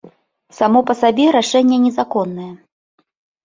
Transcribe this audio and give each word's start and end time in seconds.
Само 0.59 0.81
па 0.87 0.93
сабе 1.03 1.27
рашэнне 1.37 1.77
незаконнае. 1.87 2.51